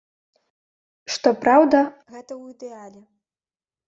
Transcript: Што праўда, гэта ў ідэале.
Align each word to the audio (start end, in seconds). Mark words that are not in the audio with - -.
Што 1.15 1.29
праўда, 1.43 1.81
гэта 2.13 2.31
ў 2.41 2.57
ідэале. 2.57 3.03